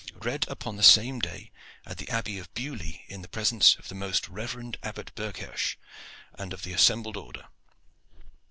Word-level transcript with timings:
Read 0.15 0.45
upon 0.47 0.77
the 0.77 0.81
same 0.81 1.19
day 1.19 1.51
at 1.85 1.99
the 1.99 2.09
Abbey 2.09 2.39
of 2.39 2.51
Beaulieu 2.55 2.97
in 3.05 3.21
the 3.21 3.27
presence 3.29 3.75
of 3.75 3.87
the 3.87 3.93
most 3.93 4.27
reverend 4.27 4.79
Abbot 4.81 5.13
Berghersh 5.13 5.75
and 6.33 6.53
of 6.53 6.63
the 6.63 6.73
assembled 6.73 7.17
order. 7.17 7.45